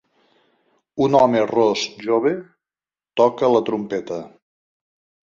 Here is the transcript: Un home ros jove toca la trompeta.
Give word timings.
Un 1.07 1.17
home 1.19 1.43
ros 1.51 1.83
jove 2.05 2.31
toca 3.21 3.51
la 3.57 3.63
trompeta. 3.69 4.19